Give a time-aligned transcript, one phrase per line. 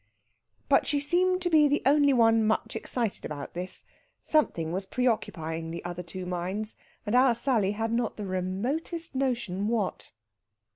[0.67, 3.85] But she seemed to be the only one much excited about this.
[4.23, 9.67] Something was preoccupying the other two minds, and our Sally had not the remotest notion
[9.67, 10.09] what.